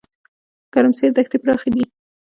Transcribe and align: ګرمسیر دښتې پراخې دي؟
ګرمسیر 0.73 1.11
دښتې 1.15 1.37
پراخې 1.43 1.69
دي؟ 1.73 1.83